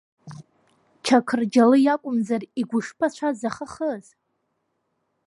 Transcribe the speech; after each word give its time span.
Чақырџьалы 1.05 1.77
иакәымзар 1.81 2.41
игәышԥы 2.61 3.03
ацәа 3.07 3.29
захыхыз? 3.39 4.05